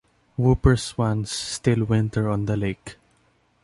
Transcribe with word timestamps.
Whooper 0.35 0.77
swans 0.77 1.29
still 1.31 1.85
winter 1.85 2.27
on 2.27 2.45
the 2.47 2.57
lake. 2.57 2.97